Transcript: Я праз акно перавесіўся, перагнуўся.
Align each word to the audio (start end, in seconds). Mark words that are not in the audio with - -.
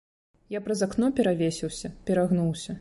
Я 0.53 0.61
праз 0.67 0.79
акно 0.87 1.11
перавесіўся, 1.21 1.95
перагнуўся. 2.11 2.69